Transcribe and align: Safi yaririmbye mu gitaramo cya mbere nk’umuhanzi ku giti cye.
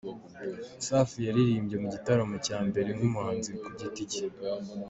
Safi 0.85 1.19
yaririmbye 1.27 1.75
mu 1.81 1.87
gitaramo 1.93 2.35
cya 2.45 2.57
mbere 2.67 2.89
nk’umuhanzi 2.97 3.51
ku 3.61 3.67
giti 3.79 4.03
cye. 4.11 4.25